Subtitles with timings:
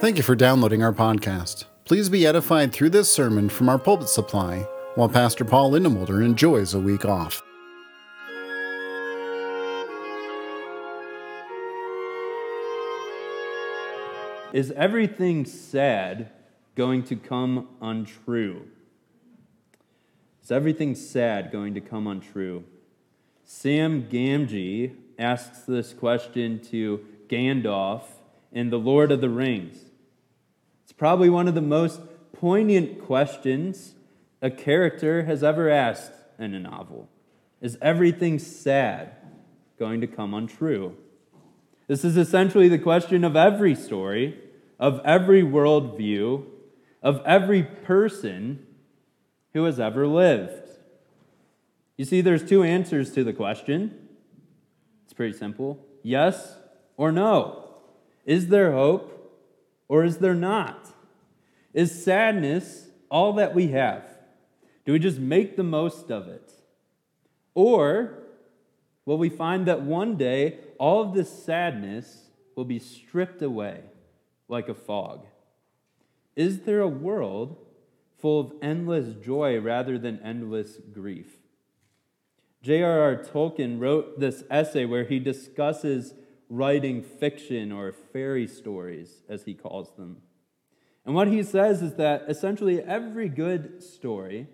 [0.00, 1.66] Thank you for downloading our podcast.
[1.84, 4.60] Please be edified through this sermon from our pulpit supply
[4.94, 7.42] while Pastor Paul Lindemulder enjoys a week off.
[14.54, 16.30] Is everything sad
[16.76, 18.62] going to come untrue?
[20.42, 22.64] Is everything sad going to come untrue?
[23.44, 28.04] Sam Gamgee asks this question to Gandalf
[28.50, 29.89] in The Lord of the Rings.
[30.90, 32.00] It's probably one of the most
[32.32, 33.94] poignant questions
[34.42, 37.08] a character has ever asked in a novel.
[37.60, 39.12] Is everything sad
[39.78, 40.96] going to come untrue?
[41.86, 44.36] This is essentially the question of every story,
[44.80, 46.46] of every worldview,
[47.04, 48.66] of every person
[49.52, 50.70] who has ever lived.
[51.98, 54.08] You see, there's two answers to the question.
[55.04, 56.56] It's pretty simple yes
[56.96, 57.74] or no.
[58.26, 59.18] Is there hope
[59.90, 60.88] or is there not?
[61.74, 64.04] Is sadness all that we have?
[64.86, 66.52] Do we just make the most of it?
[67.54, 68.20] Or
[69.04, 73.80] will we find that one day all of this sadness will be stripped away
[74.46, 75.26] like a fog?
[76.36, 77.56] Is there a world
[78.16, 81.40] full of endless joy rather than endless grief?
[82.62, 83.16] J.R.R.
[83.16, 86.14] Tolkien wrote this essay where he discusses
[86.50, 90.18] writing fiction or fairy stories, as he calls them.
[91.06, 94.48] And what he says is that essentially every good story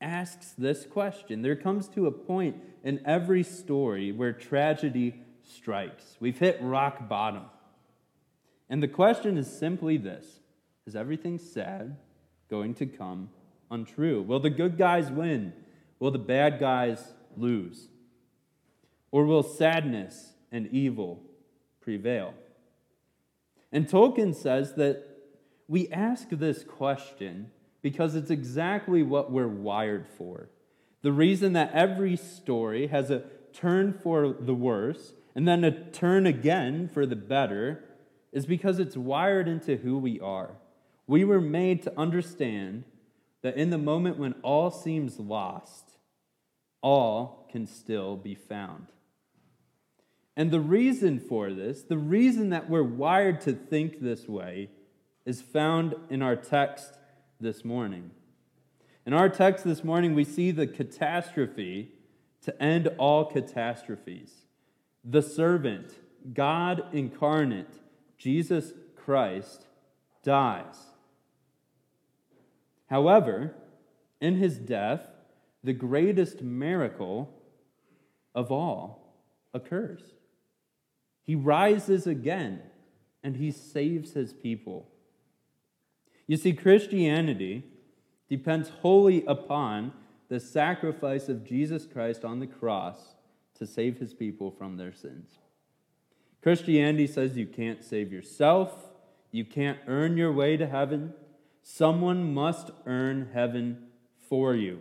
[0.00, 1.42] asks this question.
[1.42, 6.16] There comes to a point in every story where tragedy strikes.
[6.20, 7.44] We've hit rock bottom.
[8.68, 10.40] And the question is simply this
[10.86, 11.96] Is everything sad
[12.50, 13.30] going to come
[13.70, 14.22] untrue?
[14.22, 15.52] Will the good guys win?
[16.00, 17.88] Will the bad guys lose?
[19.10, 21.22] Or will sadness and evil
[21.88, 22.34] prevail?
[23.72, 25.06] And Tolkien says that
[25.68, 27.50] we ask this question
[27.80, 30.50] because it's exactly what we're wired for.
[31.00, 33.22] The reason that every story has a
[33.54, 37.82] turn for the worse and then a turn again for the better
[38.32, 40.50] is because it's wired into who we are.
[41.06, 42.84] We were made to understand
[43.40, 45.96] that in the moment when all seems lost,
[46.82, 48.88] all can still be found.
[50.38, 54.70] And the reason for this, the reason that we're wired to think this way,
[55.26, 56.96] is found in our text
[57.40, 58.12] this morning.
[59.04, 61.90] In our text this morning, we see the catastrophe
[62.42, 64.32] to end all catastrophes.
[65.04, 65.94] The servant,
[66.32, 67.74] God incarnate,
[68.16, 69.66] Jesus Christ,
[70.22, 70.76] dies.
[72.86, 73.56] However,
[74.20, 75.10] in his death,
[75.64, 77.34] the greatest miracle
[78.36, 79.16] of all
[79.52, 80.14] occurs.
[81.28, 82.62] He rises again
[83.22, 84.88] and he saves his people.
[86.26, 87.64] You see, Christianity
[88.30, 89.92] depends wholly upon
[90.30, 93.14] the sacrifice of Jesus Christ on the cross
[93.58, 95.36] to save his people from their sins.
[96.42, 98.88] Christianity says you can't save yourself,
[99.30, 101.12] you can't earn your way to heaven.
[101.62, 103.88] Someone must earn heaven
[104.30, 104.80] for you.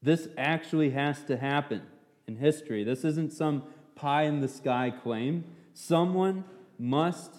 [0.00, 1.82] This actually has to happen
[2.28, 2.84] in history.
[2.84, 5.44] This isn't some pie in the sky claim.
[5.72, 6.44] Someone
[6.78, 7.34] must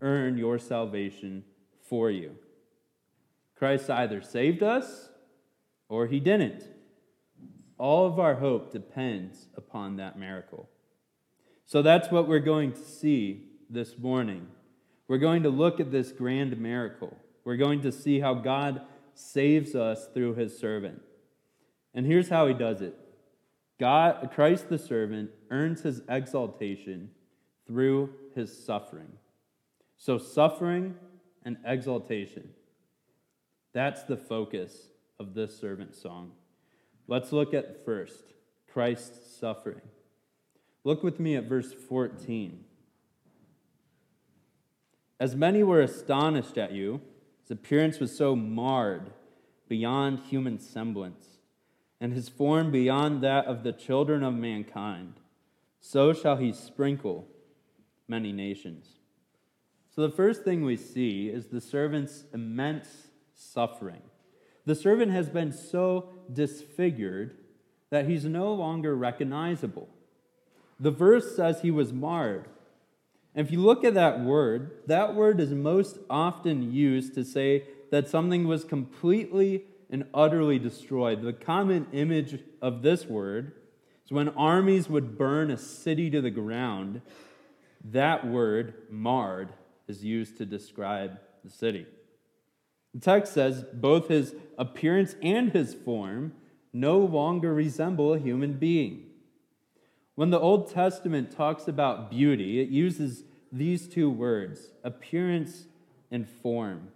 [0.00, 1.44] earn your salvation
[1.88, 2.36] for you.
[3.56, 5.10] Christ either saved us
[5.88, 6.64] or he didn't.
[7.78, 10.68] All of our hope depends upon that miracle.
[11.66, 14.46] So that's what we're going to see this morning.
[15.08, 17.16] We're going to look at this grand miracle.
[17.44, 18.82] We're going to see how God
[19.14, 21.00] saves us through his servant.
[21.94, 22.94] And here's how he does it
[23.80, 27.10] God, Christ the servant earns his exaltation
[27.66, 29.08] through his suffering.
[29.96, 30.96] So, suffering
[31.46, 32.50] and exaltation.
[33.72, 36.32] That's the focus of this servant song.
[37.08, 38.34] Let's look at first
[38.70, 39.80] Christ's suffering.
[40.84, 42.64] Look with me at verse 14.
[45.18, 47.00] As many were astonished at you,
[47.40, 49.10] his appearance was so marred
[49.68, 51.39] beyond human semblance,
[52.00, 55.14] and his form beyond that of the children of mankind,
[55.80, 57.26] so shall he sprinkle
[58.08, 58.86] many nations.
[59.94, 64.02] So, the first thing we see is the servant's immense suffering.
[64.64, 67.36] The servant has been so disfigured
[67.90, 69.88] that he's no longer recognizable.
[70.78, 72.46] The verse says he was marred.
[73.34, 77.64] And if you look at that word, that word is most often used to say
[77.90, 81.22] that something was completely and utterly destroyed.
[81.22, 83.52] The common image of this word
[84.04, 87.02] is when armies would burn a city to the ground,
[87.84, 89.52] that word, marred,
[89.88, 91.86] is used to describe the city.
[92.94, 96.32] The text says both his appearance and his form
[96.72, 99.06] no longer resemble a human being.
[100.14, 105.66] When the Old Testament talks about beauty, it uses these two words appearance
[106.10, 106.88] and form.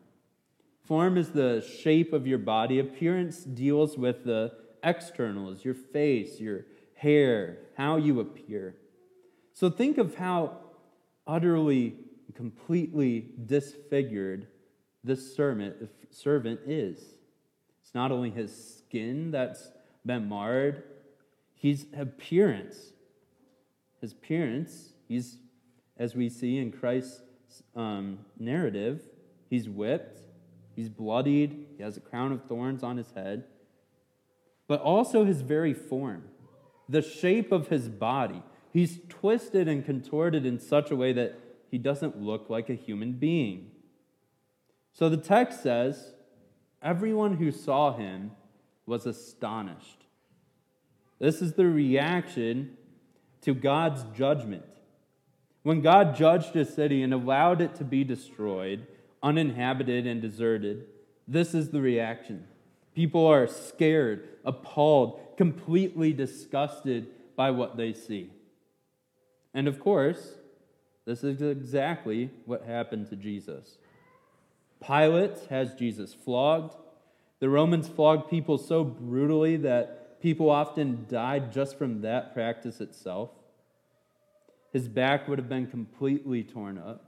[0.84, 4.52] Form is the shape of your body, appearance deals with the
[4.82, 8.76] externals, your face, your hair, how you appear.
[9.54, 10.58] So think of how
[11.26, 11.96] utterly,
[12.34, 14.46] completely disfigured
[15.02, 15.76] this servant,
[16.66, 16.98] is.
[17.82, 19.70] It's not only his skin that's
[20.04, 20.82] been marred,
[21.54, 22.92] his appearance.
[24.02, 25.38] His appearance, he's,
[25.96, 27.22] as we see in Christ's
[27.74, 29.00] um, narrative,
[29.48, 30.20] he's whipped,
[30.74, 33.44] he's bloodied, he has a crown of thorns on his head,
[34.66, 36.24] but also his very form,
[36.88, 38.42] the shape of his body.
[38.72, 41.38] He's twisted and contorted in such a way that
[41.70, 43.70] he doesn't look like a human being.
[44.92, 46.12] So the text says,
[46.82, 48.32] Everyone who saw him
[48.86, 50.04] was astonished.
[51.18, 52.76] This is the reaction
[53.42, 54.64] to God's judgment.
[55.62, 58.86] When God judged a city and allowed it to be destroyed,
[59.24, 60.84] uninhabited and deserted,
[61.26, 62.46] this is the reaction.
[62.94, 68.30] People are scared, appalled, completely disgusted by what they see.
[69.52, 70.34] And of course,
[71.06, 73.78] this is exactly what happened to Jesus.
[74.86, 76.76] Pilate has Jesus flogged.
[77.40, 83.30] The Romans flogged people so brutally that people often died just from that practice itself.
[84.72, 87.03] His back would have been completely torn up.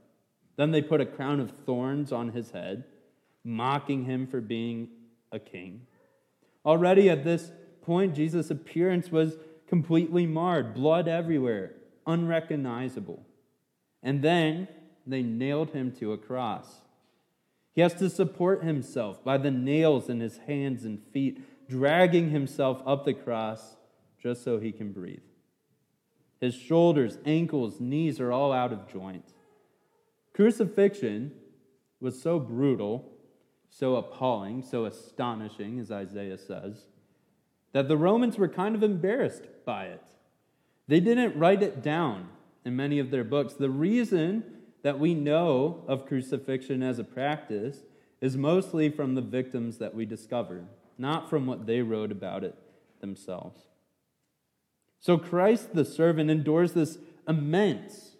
[0.56, 2.84] Then they put a crown of thorns on his head,
[3.44, 4.88] mocking him for being
[5.30, 5.86] a king.
[6.64, 9.36] Already at this point, Jesus' appearance was
[9.68, 11.74] completely marred, blood everywhere,
[12.06, 13.24] unrecognizable.
[14.02, 14.68] And then
[15.06, 16.82] they nailed him to a cross.
[17.72, 22.82] He has to support himself by the nails in his hands and feet, dragging himself
[22.86, 23.76] up the cross
[24.22, 25.20] just so he can breathe.
[26.40, 29.32] His shoulders, ankles, knees are all out of joint.
[30.36, 31.32] Crucifixion
[31.98, 33.10] was so brutal,
[33.70, 36.88] so appalling, so astonishing, as Isaiah says,
[37.72, 40.02] that the Romans were kind of embarrassed by it.
[40.88, 42.28] They didn't write it down
[42.66, 43.54] in many of their books.
[43.54, 44.44] The reason
[44.82, 47.78] that we know of crucifixion as a practice
[48.20, 50.66] is mostly from the victims that we discovered,
[50.98, 52.54] not from what they wrote about it
[53.00, 53.62] themselves.
[55.00, 58.15] So Christ the servant endures this immense,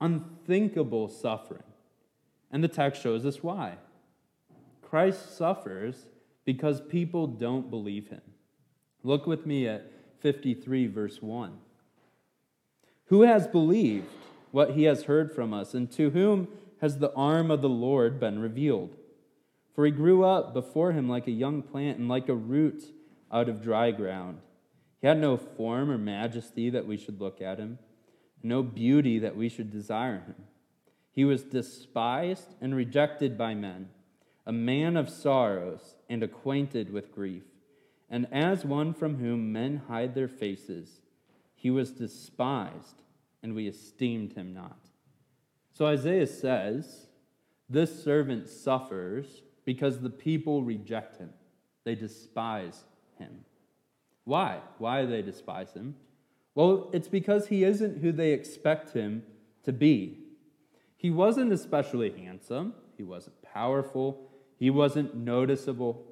[0.00, 1.62] unthinkable suffering.
[2.50, 3.74] And the text shows us why.
[4.82, 6.06] Christ suffers
[6.44, 8.22] because people don't believe him.
[9.02, 11.52] Look with me at 53, verse 1.
[13.06, 14.08] Who has believed?
[14.50, 16.48] what he has heard from us, and to whom
[16.80, 18.96] has the arm of the Lord been revealed?
[19.74, 22.84] For he grew up before him like a young plant and like a root
[23.32, 24.38] out of dry ground.
[25.00, 27.78] He had no form or majesty that we should look at him,
[28.42, 30.34] no beauty that we should desire him.
[31.12, 33.88] He was despised and rejected by men,
[34.46, 37.42] a man of sorrows and acquainted with grief.
[38.08, 41.00] And as one from whom men hide their faces,
[41.54, 43.02] he was despised
[43.42, 44.78] and we esteemed him not.
[45.72, 47.06] So Isaiah says,
[47.68, 51.30] This servant suffers because the people reject him,
[51.84, 52.84] they despise
[53.18, 53.44] him.
[54.24, 54.60] Why?
[54.78, 55.96] Why do they despise him?
[56.60, 59.22] Well, it's because he isn't who they expect him
[59.64, 60.18] to be.
[60.94, 66.04] He wasn't especially handsome, he wasn't powerful, he wasn't noticeable.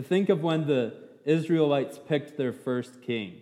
[0.00, 3.40] think of when the Israelites picked their first king,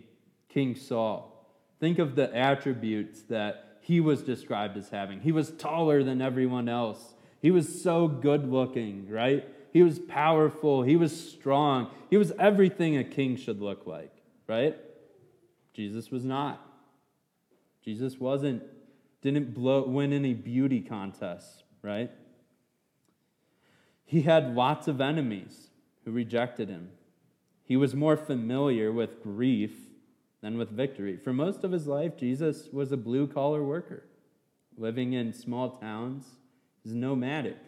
[0.48, 1.46] King Saul.
[1.78, 5.20] Think of the attributes that he was described as having.
[5.20, 7.16] He was taller than everyone else.
[7.42, 9.46] He was so good looking, right?
[9.74, 10.84] He was powerful.
[10.84, 11.90] He was strong.
[12.08, 14.14] He was everything a king should look like,
[14.46, 14.78] right?
[15.74, 16.60] Jesus was not.
[17.84, 18.62] Jesus wasn't,
[19.22, 22.10] didn't blow, win any beauty contests, right?
[24.04, 25.68] He had lots of enemies
[26.04, 26.90] who rejected him.
[27.64, 29.72] He was more familiar with grief
[30.42, 31.16] than with victory.
[31.16, 34.04] For most of his life, Jesus was a blue collar worker,
[34.76, 36.24] living in small towns,
[36.82, 37.58] he's nomadic.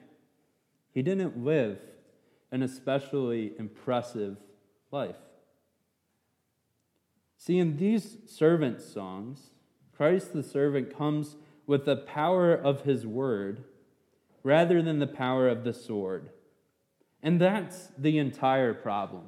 [0.92, 1.78] He didn't live
[2.50, 4.36] an especially impressive
[4.90, 5.16] life.
[7.44, 9.50] See, in these servant songs,
[9.96, 11.34] Christ the servant comes
[11.66, 13.64] with the power of his word
[14.44, 16.30] rather than the power of the sword.
[17.20, 19.24] And that's the entire problem,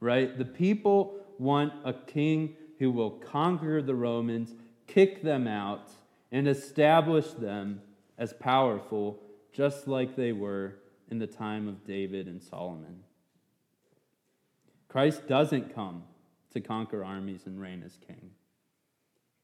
[0.00, 0.36] right?
[0.36, 4.54] The people want a king who will conquer the Romans,
[4.86, 5.92] kick them out,
[6.30, 7.80] and establish them
[8.18, 9.18] as powerful
[9.50, 10.74] just like they were
[11.10, 13.02] in the time of David and Solomon.
[14.88, 16.02] Christ doesn't come
[16.52, 18.30] to conquer armies and reign as king.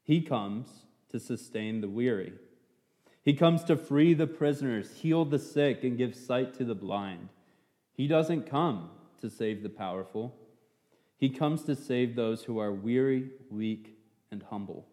[0.03, 0.69] He comes
[1.11, 2.33] to sustain the weary.
[3.23, 7.29] He comes to free the prisoners, heal the sick, and give sight to the blind.
[7.93, 10.37] He doesn't come to save the powerful.
[11.17, 13.97] He comes to save those who are weary, weak,
[14.31, 14.87] and humble.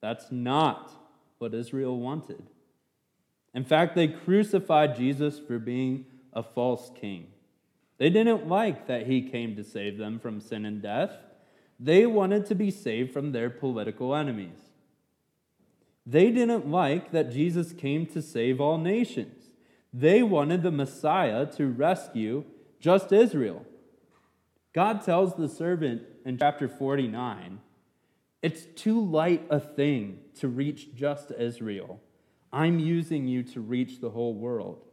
[0.00, 0.92] That's not
[1.38, 2.42] what Israel wanted.
[3.54, 7.28] In fact, they crucified Jesus for being a false king.
[7.98, 11.10] They didn't like that he came to save them from sin and death.
[11.80, 14.58] They wanted to be saved from their political enemies.
[16.06, 19.50] They didn't like that Jesus came to save all nations.
[19.92, 22.44] They wanted the Messiah to rescue
[22.80, 23.66] just Israel.
[24.72, 27.60] God tells the servant in chapter 49
[28.40, 32.00] it's too light a thing to reach just Israel.
[32.52, 34.84] I'm using you to reach the whole world.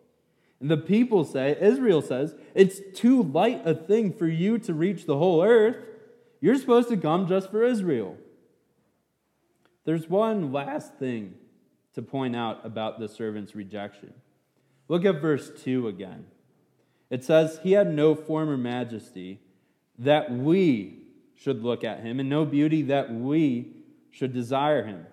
[0.59, 5.05] And the people say, Israel says, it's too light a thing for you to reach
[5.05, 5.77] the whole earth.
[6.39, 8.17] You're supposed to come just for Israel.
[9.83, 11.35] There's one last thing
[11.93, 14.13] to point out about the servant's rejection.
[14.87, 16.25] Look at verse 2 again.
[17.09, 19.39] It says, He had no former majesty
[19.97, 20.99] that we
[21.35, 23.73] should look at him, and no beauty that we
[24.11, 25.05] should desire him.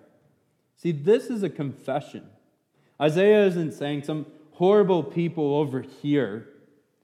[0.77, 2.27] See, this is a confession.
[3.01, 6.47] Isaiah isn't saying some horrible people over here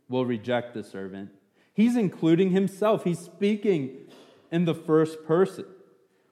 [0.08, 1.30] will reject the servant.
[1.74, 3.04] He's including himself.
[3.04, 3.96] He's speaking
[4.52, 5.66] in the first person.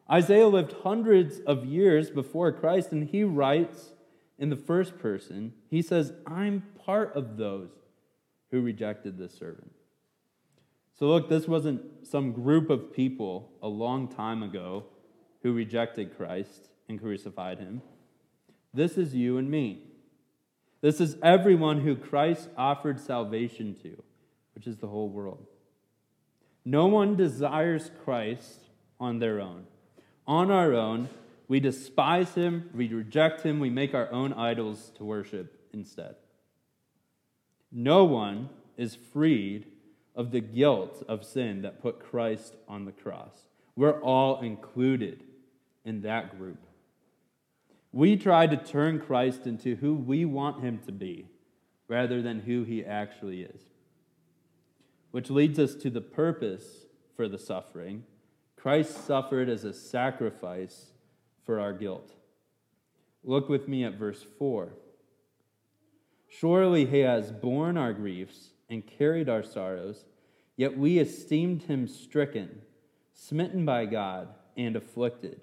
[0.09, 3.91] Isaiah lived hundreds of years before Christ, and he writes
[4.39, 7.71] in the first person, he says, I'm part of those
[8.51, 9.71] who rejected the servant.
[10.97, 14.85] So, look, this wasn't some group of people a long time ago
[15.43, 17.81] who rejected Christ and crucified him.
[18.73, 19.83] This is you and me.
[20.81, 24.01] This is everyone who Christ offered salvation to,
[24.53, 25.45] which is the whole world.
[26.63, 28.59] No one desires Christ
[28.99, 29.65] on their own.
[30.27, 31.09] On our own,
[31.47, 36.15] we despise him, we reject him, we make our own idols to worship instead.
[37.71, 39.65] No one is freed
[40.15, 43.47] of the guilt of sin that put Christ on the cross.
[43.75, 45.23] We're all included
[45.85, 46.66] in that group.
[47.91, 51.27] We try to turn Christ into who we want him to be
[51.87, 53.61] rather than who he actually is.
[55.11, 58.03] Which leads us to the purpose for the suffering.
[58.55, 60.91] Christ suffered as a sacrifice
[61.45, 62.13] for our guilt.
[63.23, 64.73] Look with me at verse 4.
[66.29, 70.05] Surely he has borne our griefs and carried our sorrows,
[70.55, 72.61] yet we esteemed him stricken,
[73.13, 74.27] smitten by God,
[74.57, 75.41] and afflicted.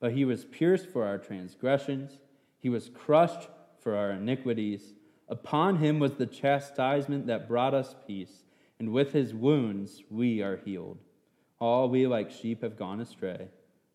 [0.00, 2.18] But he was pierced for our transgressions,
[2.58, 3.48] he was crushed
[3.80, 4.94] for our iniquities.
[5.28, 8.44] Upon him was the chastisement that brought us peace,
[8.78, 10.98] and with his wounds we are healed.
[11.60, 13.48] All we like sheep have gone astray.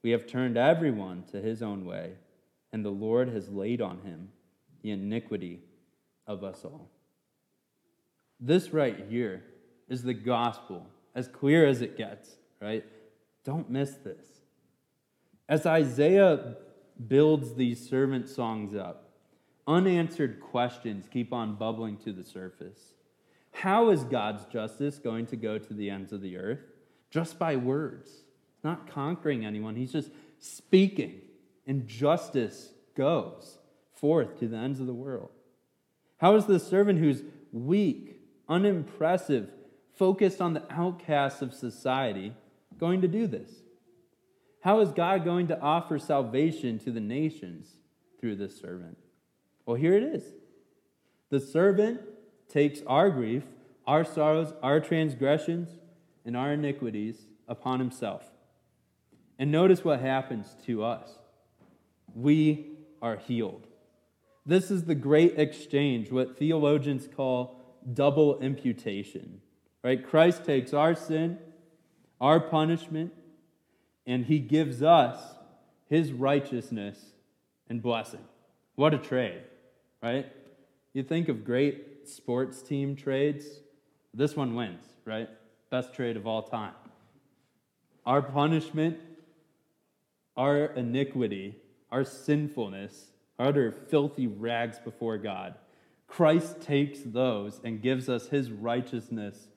[0.03, 2.13] We have turned everyone to his own way,
[2.71, 4.29] and the Lord has laid on him
[4.81, 5.61] the iniquity
[6.27, 6.89] of us all.
[8.39, 9.43] This right here
[9.89, 12.85] is the gospel, as clear as it gets, right?
[13.43, 14.34] Don't miss this.
[15.47, 16.55] As Isaiah
[17.07, 19.09] builds these servant songs up,
[19.67, 22.93] unanswered questions keep on bubbling to the surface.
[23.51, 26.59] How is God's justice going to go to the ends of the earth?
[27.09, 28.23] Just by words.
[28.63, 30.09] Not conquering anyone, he's just
[30.39, 31.21] speaking,
[31.67, 33.59] and justice goes
[33.93, 35.29] forth to the ends of the world.
[36.17, 39.49] How is the servant who's weak, unimpressive,
[39.93, 42.33] focused on the outcasts of society,
[42.79, 43.51] going to do this?
[44.65, 47.67] How is God going to offer salvation to the nations
[48.19, 48.97] through this servant?
[49.63, 50.23] Well, here it is.
[51.29, 52.01] The servant
[52.49, 53.43] takes our grief,
[53.85, 55.69] our sorrows, our transgressions,
[56.25, 58.23] and our iniquities upon himself.
[59.37, 61.19] And notice what happens to us.
[62.15, 62.71] We
[63.03, 63.67] are healed.
[64.47, 67.61] This is the great exchange, what theologians call
[67.93, 69.41] double imputation.
[69.83, 70.03] Right?
[70.03, 71.37] Christ takes our sin,
[72.19, 73.13] our punishment,
[74.05, 75.19] and he gives us
[75.87, 76.99] his righteousness
[77.69, 78.23] and blessing.
[78.75, 79.41] What a trade,
[80.01, 80.31] right?
[80.93, 83.45] You think of great sports team trades,
[84.13, 85.29] this one wins, right?
[85.69, 86.73] Best trade of all time.
[88.05, 88.97] Our punishment,
[90.37, 91.57] our iniquity,
[91.91, 95.55] our sinfulness, our utter filthy rags before God.
[96.07, 99.47] Christ takes those and gives us his righteousness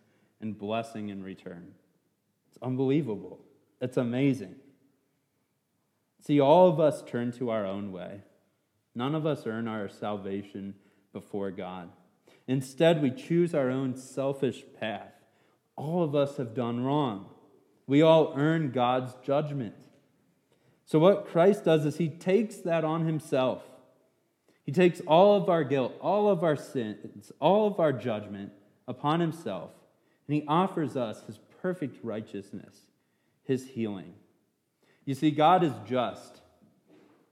[0.41, 1.75] and blessing in return.
[2.49, 3.41] It's unbelievable.
[3.81, 4.57] It's amazing.
[6.21, 8.23] See, all of us turn to our own way,
[8.99, 10.75] None of us earn our salvation
[11.13, 11.89] before God.
[12.49, 15.13] Instead, we choose our own selfish path.
[15.77, 17.27] All of us have done wrong.
[17.87, 19.77] We all earn God's judgment.
[20.85, 23.63] So, what Christ does is he takes that on himself.
[24.65, 28.51] He takes all of our guilt, all of our sins, all of our judgment
[28.89, 29.71] upon himself,
[30.27, 32.81] and he offers us his perfect righteousness,
[33.49, 34.13] his healing.
[35.07, 36.43] You see, God is just.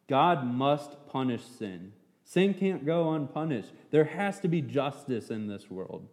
[0.08, 1.92] God must punish sin.
[2.24, 3.70] Sin can't go unpunished.
[3.90, 6.08] There has to be justice in this world,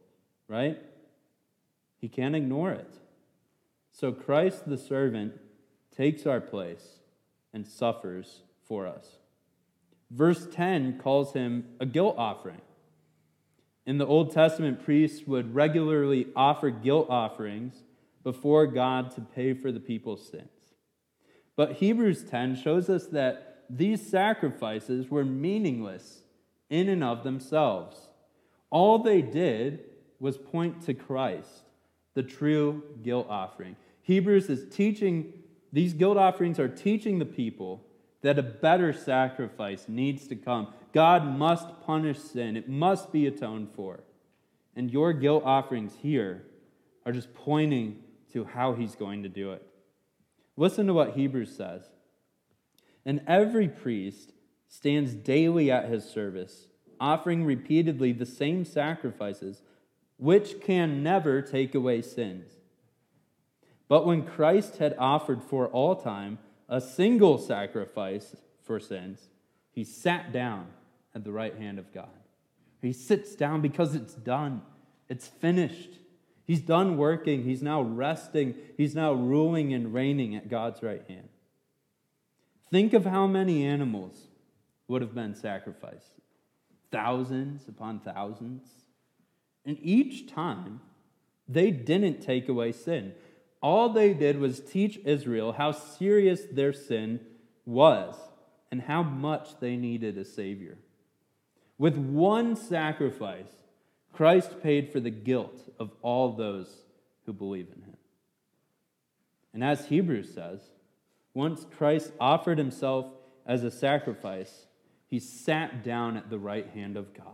[0.48, 0.78] right?
[2.00, 3.00] He can't ignore it.
[3.92, 5.40] So Christ the servant
[5.96, 7.00] takes our place
[7.54, 9.20] and suffers for us.
[10.12, 12.62] Verse 10 calls him a guilt offering.
[13.86, 17.84] In the Old Testament, priests would regularly offer guilt offerings
[18.24, 20.48] before God to pay for the people's sins.
[21.56, 26.24] But Hebrews 10 shows us that these sacrifices were meaningless
[26.70, 28.10] in and of themselves.
[28.70, 29.82] All they did
[30.20, 31.64] was point to Christ,
[32.14, 33.76] the true guilt offering.
[34.02, 35.34] Hebrews is teaching,
[35.72, 37.84] these guilt offerings are teaching the people
[38.22, 40.70] that a better sacrifice needs to come.
[40.94, 44.04] God must punish sin, it must be atoned for.
[44.76, 46.44] And your guilt offerings here
[47.06, 48.00] are just pointing
[48.34, 49.66] to how he's going to do it.
[50.58, 51.84] Listen to what Hebrews says.
[53.06, 54.34] And every priest
[54.68, 56.68] stands daily at his service,
[57.00, 59.62] offering repeatedly the same sacrifices,
[60.18, 62.52] which can never take away sins.
[63.88, 69.30] But when Christ had offered for all time a single sacrifice for sins,
[69.72, 70.68] he sat down
[71.14, 72.08] at the right hand of God.
[72.82, 74.62] He sits down because it's done,
[75.10, 76.00] it's finished.
[76.46, 77.44] He's done working.
[77.44, 78.56] He's now resting.
[78.78, 81.30] He's now ruling and reigning at God's right hand.
[82.70, 84.28] Think of how many animals
[84.88, 86.14] would have been sacrificed
[86.94, 88.62] thousands upon thousands.
[89.66, 90.80] And each time,
[91.50, 93.14] they didn't take away sin.
[93.62, 97.20] All they did was teach Israel how serious their sin
[97.66, 98.16] was
[98.72, 100.78] and how much they needed a Savior.
[101.80, 103.52] With one sacrifice,
[104.14, 106.84] Christ paid for the guilt of all those
[107.26, 107.98] who believe in him.
[109.54, 110.62] And as Hebrews says,
[111.34, 113.08] once Christ offered himself
[113.46, 114.68] as a sacrifice,
[115.08, 117.26] he sat down at the right hand of God.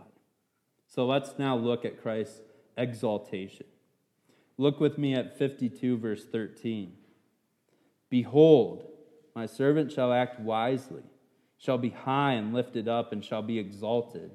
[0.86, 2.40] So let's now look at Christ's
[2.76, 3.66] exaltation.
[4.58, 6.92] Look with me at 52, verse 13.
[8.08, 8.86] Behold,
[9.34, 11.04] my servant shall act wisely,
[11.56, 14.32] shall be high and lifted up, and shall be exalted.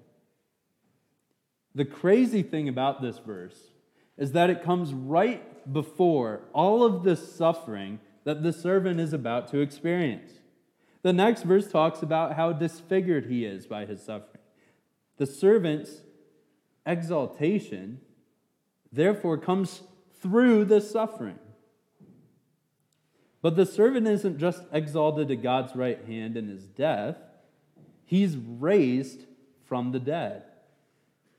[1.75, 3.71] The crazy thing about this verse
[4.17, 9.49] is that it comes right before all of this suffering that the servant is about
[9.49, 10.31] to experience.
[11.01, 14.41] The next verse talks about how disfigured he is by his suffering.
[15.17, 16.01] The servant's
[16.85, 17.99] exaltation,
[18.91, 19.83] therefore, comes
[20.21, 21.39] through the suffering.
[23.41, 27.17] But the servant isn't just exalted to God's right hand in his death,
[28.05, 29.25] he's raised
[29.65, 30.43] from the dead.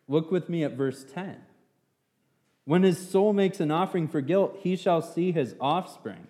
[0.08, 1.36] Look with me at verse 10.
[2.64, 6.26] When his soul makes an offering for guilt, he shall see his offspring.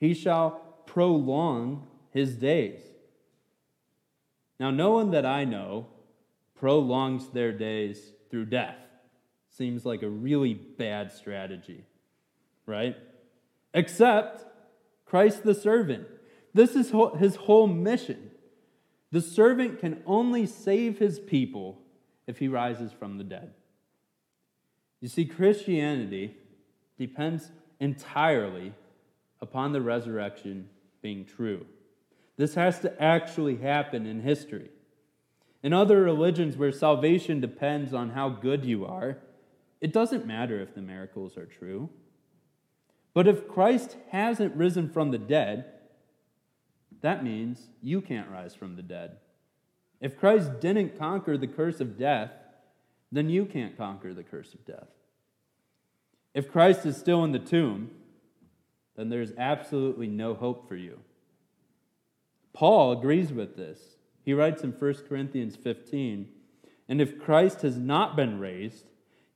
[0.00, 2.80] He shall prolong his days.
[4.58, 5.88] Now, no one that I know
[6.54, 8.76] prolongs their days through death.
[9.50, 11.84] Seems like a really bad strategy,
[12.66, 12.96] right?
[13.72, 14.44] Except
[15.04, 16.06] Christ the servant.
[16.54, 18.30] This is his whole mission.
[19.10, 21.80] The servant can only save his people
[22.26, 23.52] if he rises from the dead.
[25.00, 26.36] You see, Christianity
[26.98, 28.72] depends entirely
[29.40, 30.68] upon the resurrection
[31.02, 31.66] being true.
[32.36, 34.70] This has to actually happen in history.
[35.62, 39.18] In other religions where salvation depends on how good you are,
[39.80, 41.90] it doesn't matter if the miracles are true.
[43.12, 45.66] But if Christ hasn't risen from the dead,
[47.02, 49.18] that means you can't rise from the dead.
[50.04, 52.30] If Christ didn't conquer the curse of death,
[53.10, 54.90] then you can't conquer the curse of death.
[56.34, 57.90] If Christ is still in the tomb,
[58.96, 61.00] then there's absolutely no hope for you.
[62.52, 63.96] Paul agrees with this.
[64.22, 66.28] He writes in 1 Corinthians 15
[66.86, 68.84] And if Christ has not been raised,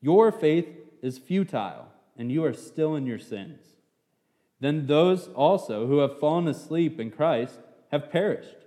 [0.02, 0.68] your faith
[1.00, 3.62] is futile, and you are still in your sins.
[4.60, 7.58] Then those also who have fallen asleep in Christ
[7.90, 8.57] have perished.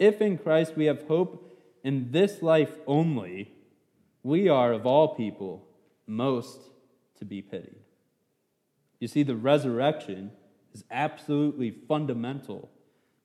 [0.00, 3.52] If in Christ we have hope in this life only,
[4.22, 5.68] we are of all people
[6.06, 6.58] most
[7.18, 7.76] to be pitied.
[8.98, 10.32] You see, the resurrection
[10.72, 12.70] is absolutely fundamental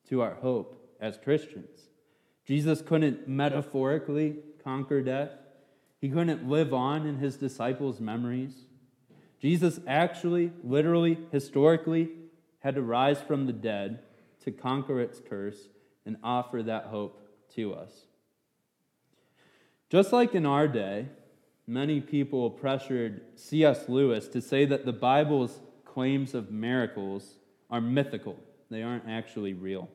[0.10, 1.80] to our hope as Christians.
[2.46, 5.32] Jesus couldn't metaphorically conquer death.
[6.02, 8.66] He couldn't live on in his disciples' memories.
[9.42, 12.10] Jesus actually, literally, historically,
[12.60, 14.00] had to rise from the dead
[14.44, 15.70] to conquer its curse
[16.06, 17.22] and offer that hope
[17.56, 17.92] to us.
[19.90, 21.08] Just like in our day,
[21.68, 23.88] many people pressured C.S.
[23.88, 27.36] Lewis to say that the Bible's claims of miracles
[27.70, 28.38] are mythical,
[28.70, 29.90] they aren't actually real.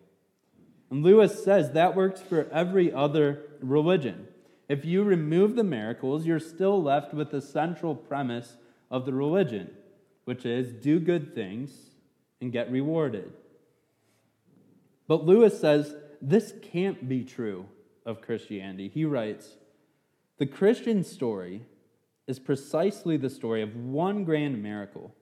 [0.90, 4.26] And Lewis says that works for every other religion.
[4.68, 8.56] If you remove the miracles, you're still left with the central premise
[8.90, 9.70] of the religion,
[10.24, 11.70] which is do good things
[12.40, 13.32] and get rewarded.
[15.10, 17.66] But Lewis says this can't be true
[18.06, 18.86] of Christianity.
[18.86, 19.56] He writes
[20.38, 21.62] The Christian story
[22.28, 25.12] is precisely the story of one grand miracle.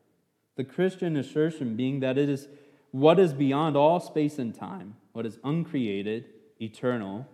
[0.56, 2.48] The Christian assertion being that it is
[2.90, 6.26] what is beyond all space and time, what is uncreated,
[6.60, 7.26] eternal,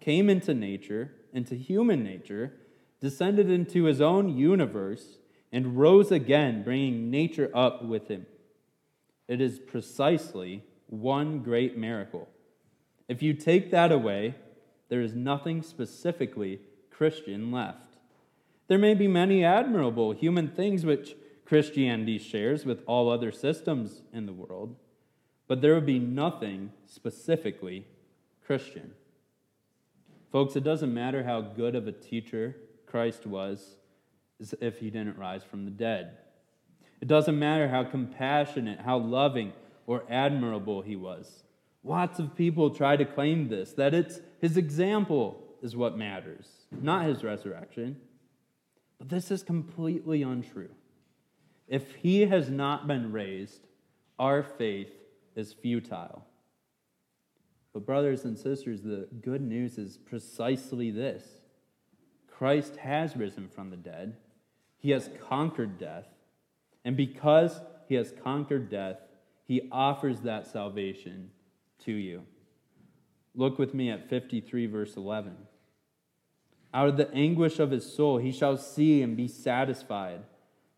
[0.00, 2.54] came into nature, into human nature,
[3.02, 5.18] descended into his own universe,
[5.52, 8.24] and rose again, bringing nature up with him.
[9.28, 12.28] It is precisely one great miracle.
[13.08, 14.34] If you take that away,
[14.88, 17.96] there is nothing specifically Christian left.
[18.66, 24.26] There may be many admirable human things which Christianity shares with all other systems in
[24.26, 24.76] the world,
[25.46, 27.86] but there would be nothing specifically
[28.44, 28.92] Christian.
[30.30, 33.76] Folks, it doesn't matter how good of a teacher Christ was
[34.60, 36.18] if he didn't rise from the dead.
[37.00, 39.52] It doesn't matter how compassionate, how loving,
[39.88, 41.44] or admirable he was.
[41.82, 47.06] Lots of people try to claim this, that it's his example is what matters, not
[47.06, 47.96] his resurrection.
[48.98, 50.68] But this is completely untrue.
[51.66, 53.66] If he has not been raised,
[54.18, 54.90] our faith
[55.34, 56.26] is futile.
[57.72, 61.24] But, brothers and sisters, the good news is precisely this
[62.30, 64.16] Christ has risen from the dead,
[64.76, 66.08] he has conquered death,
[66.84, 68.98] and because he has conquered death,
[69.48, 71.30] he offers that salvation
[71.86, 72.22] to you.
[73.34, 75.34] Look with me at 53, verse 11.
[76.74, 80.20] Out of the anguish of his soul he shall see and be satisfied.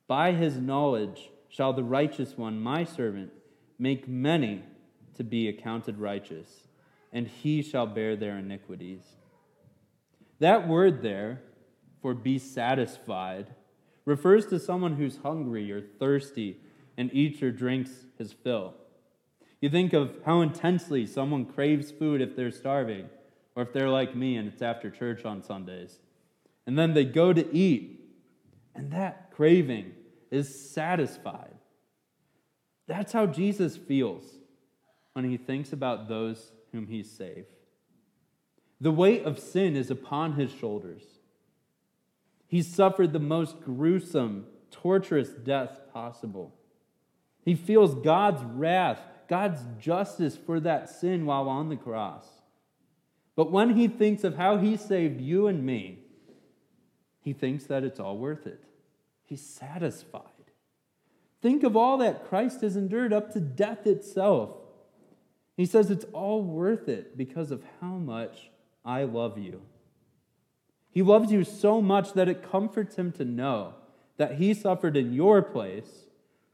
[0.07, 3.33] By his knowledge shall the righteous one, my servant,
[3.77, 4.63] make many
[5.17, 6.69] to be accounted righteous,
[7.13, 9.03] and he shall bear their iniquities.
[10.39, 11.43] That word there,
[12.01, 13.49] for be satisfied,
[14.05, 16.59] refers to someone who's hungry or thirsty
[16.97, 18.75] and eats or drinks his fill.
[19.61, 23.09] You think of how intensely someone craves food if they're starving,
[23.55, 25.99] or if they're like me and it's after church on Sundays.
[26.67, 28.01] And then they go to eat,
[28.75, 29.93] and that craving
[30.31, 31.55] is satisfied.
[32.87, 34.25] That's how Jesus feels
[35.13, 37.55] when he thinks about those whom he saved.
[38.81, 41.03] The weight of sin is upon his shoulders.
[42.47, 46.55] He suffered the most gruesome, torturous death possible.
[47.45, 52.27] He feels God's wrath, God's justice for that sin while on the cross.
[53.37, 56.01] But when he thinks of how he saved you and me,
[57.23, 58.63] he thinks that it's all worth it.
[59.25, 60.25] He's satisfied.
[61.41, 64.51] Think of all that Christ has endured up to death itself.
[65.57, 68.51] He says it's all worth it because of how much
[68.85, 69.63] I love you.
[70.91, 73.75] He loves you so much that it comforts him to know
[74.17, 76.07] that he suffered in your place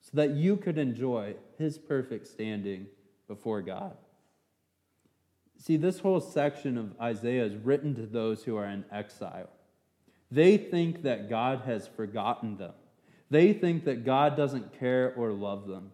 [0.07, 2.87] so that you could enjoy his perfect standing
[3.27, 3.97] before God.
[5.59, 9.49] See, this whole section of Isaiah is written to those who are in exile.
[10.31, 12.75] They think that God has forgotten them.
[13.31, 15.91] They think that God doesn't care or love them.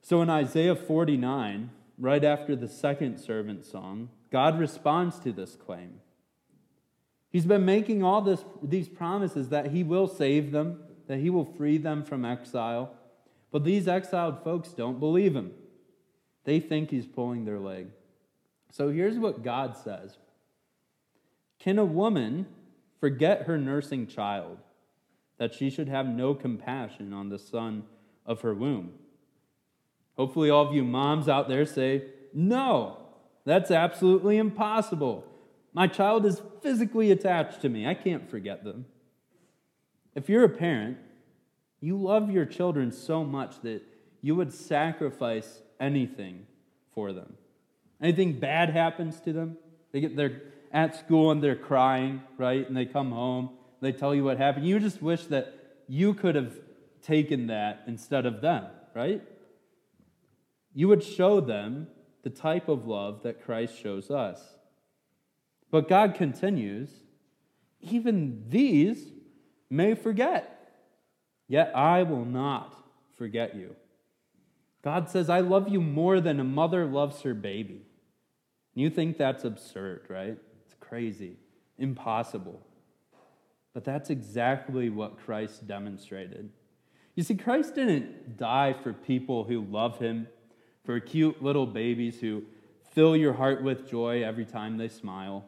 [0.00, 6.00] So in Isaiah 49, right after the second servant song, God responds to this claim.
[7.30, 11.44] He's been making all this, these promises that he will save them, that he will
[11.44, 12.94] free them from exile.
[13.50, 15.52] But these exiled folks don't believe him.
[16.44, 17.88] They think he's pulling their leg.
[18.70, 20.16] So here's what God says
[21.58, 22.46] Can a woman
[23.00, 24.58] forget her nursing child,
[25.38, 27.84] that she should have no compassion on the son
[28.24, 28.92] of her womb?
[30.16, 32.98] Hopefully, all of you moms out there say, No,
[33.44, 35.24] that's absolutely impossible.
[35.72, 37.86] My child is physically attached to me.
[37.86, 38.86] I can't forget them.
[40.14, 40.98] If you're a parent,
[41.80, 43.82] you love your children so much that
[44.20, 46.46] you would sacrifice anything
[46.92, 47.34] for them.
[48.00, 49.56] Anything bad happens to them,
[49.92, 50.42] they get they're
[50.72, 52.66] at school and they're crying, right?
[52.66, 54.66] And they come home, they tell you what happened.
[54.66, 55.54] You just wish that
[55.88, 56.52] you could have
[57.02, 59.22] taken that instead of them, right?
[60.74, 61.88] You would show them
[62.22, 64.40] the type of love that Christ shows us.
[65.70, 66.90] But God continues,
[67.80, 69.12] even these
[69.70, 70.72] may forget,
[71.46, 72.74] yet I will not
[73.16, 73.76] forget you.
[74.82, 77.82] God says, I love you more than a mother loves her baby.
[78.74, 80.38] You think that's absurd, right?
[80.64, 81.36] It's crazy,
[81.78, 82.62] impossible.
[83.74, 86.50] But that's exactly what Christ demonstrated.
[87.14, 90.28] You see, Christ didn't die for people who love him,
[90.84, 92.44] for cute little babies who
[92.92, 95.44] fill your heart with joy every time they smile.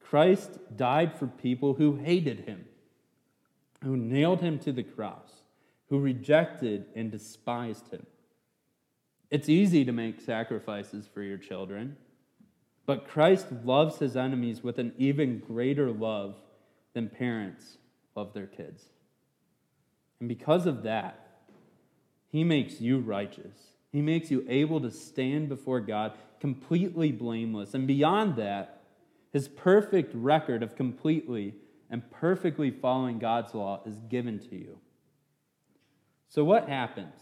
[0.00, 2.64] Christ died for people who hated him,
[3.82, 5.30] who nailed him to the cross,
[5.88, 8.06] who rejected and despised him.
[9.30, 11.96] It's easy to make sacrifices for your children,
[12.86, 16.36] but Christ loves his enemies with an even greater love
[16.94, 17.78] than parents
[18.14, 18.84] love their kids.
[20.20, 21.26] And because of that,
[22.30, 23.56] he makes you righteous.
[23.92, 27.74] He makes you able to stand before God completely blameless.
[27.74, 28.82] And beyond that,
[29.32, 31.54] his perfect record of completely
[31.90, 34.78] and perfectly following God's law is given to you.
[36.28, 37.14] So, what happens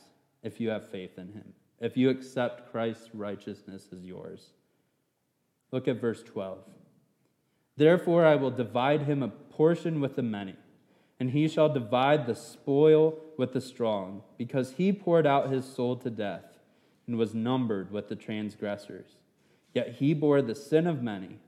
[0.43, 1.53] if you have faith in him?
[1.81, 4.51] If you accept Christ's righteousness as yours?
[5.71, 6.59] Look at verse 12.
[7.77, 10.55] Therefore, I will divide him a portion with the many,
[11.19, 15.97] and he shall divide the spoil with the strong, because he poured out his soul
[15.97, 16.45] to death
[17.07, 19.17] and was numbered with the transgressors.
[19.75, 21.39] Yet he bore the sin of many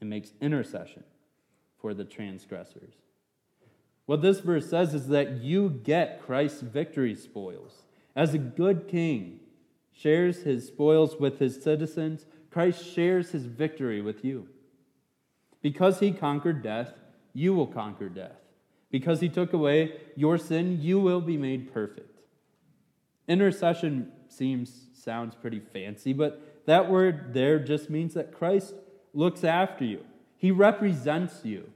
[0.00, 1.04] and makes intercession
[1.80, 2.94] for the transgressors.
[4.06, 7.82] What this verse says is that you get Christ's victory spoils.
[8.16, 9.40] As a good king
[9.92, 14.48] shares his spoils with his citizens, Christ shares his victory with you.
[15.60, 16.92] Because he conquered death,
[17.34, 18.40] you will conquer death.
[18.90, 22.20] Because he took away your sin, you will be made perfect.
[23.28, 28.74] Intercession seems sounds pretty fancy, but that word there just means that Christ
[29.12, 30.04] looks after you.
[30.38, 31.70] He represents you.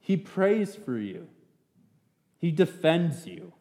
[0.00, 1.28] He prays for you.
[2.38, 3.52] He defends you.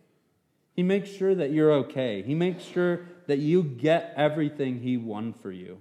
[0.74, 2.22] He makes sure that you're okay.
[2.22, 5.78] He makes sure that you get everything he won for you.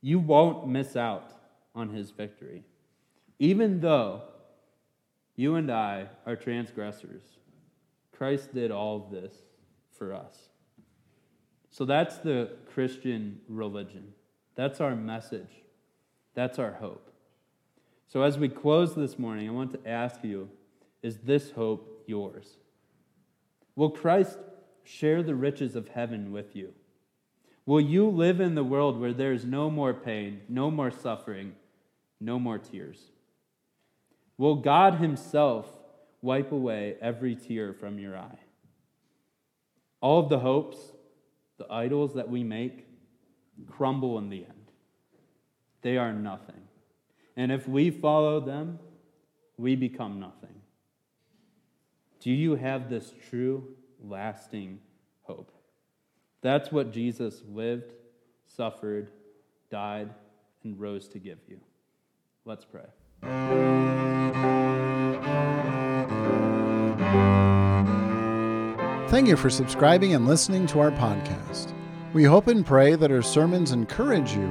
[0.00, 1.32] You won't miss out
[1.74, 2.64] on his victory.
[3.38, 4.22] Even though
[5.34, 7.22] you and I are transgressors,
[8.12, 9.34] Christ did all of this
[9.90, 10.50] for us.
[11.70, 14.12] So that's the Christian religion.
[14.54, 15.62] That's our message.
[16.34, 17.07] That's our hope.
[18.08, 20.48] So as we close this morning, I want to ask you
[21.02, 22.56] is this hope yours?
[23.76, 24.38] Will Christ
[24.82, 26.72] share the riches of heaven with you?
[27.66, 31.52] Will you live in the world where there is no more pain, no more suffering,
[32.18, 32.98] no more tears?
[34.38, 35.68] Will God Himself
[36.22, 38.38] wipe away every tear from your eye?
[40.00, 40.78] All of the hopes,
[41.58, 42.86] the idols that we make,
[43.66, 44.72] crumble in the end.
[45.82, 46.67] They are nothing.
[47.38, 48.80] And if we follow them,
[49.56, 50.56] we become nothing.
[52.18, 54.80] Do you have this true, lasting
[55.22, 55.52] hope?
[56.40, 57.92] That's what Jesus lived,
[58.48, 59.12] suffered,
[59.70, 60.10] died,
[60.64, 61.60] and rose to give you.
[62.44, 62.86] Let's pray.
[69.10, 71.72] Thank you for subscribing and listening to our podcast.
[72.14, 74.48] We hope and pray that our sermons encourage you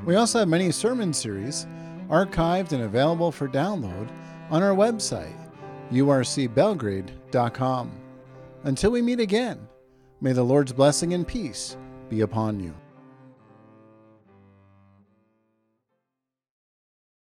[0.05, 1.65] We also have many sermon series
[2.09, 4.09] archived and available for download
[4.49, 5.49] on our website,
[5.93, 7.91] urcbelgrade.com.
[8.65, 9.65] Until we meet again,
[10.19, 11.77] may the Lord's blessing and peace
[12.09, 12.73] be upon you.